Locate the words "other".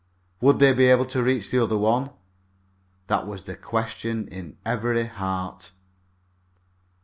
1.61-1.77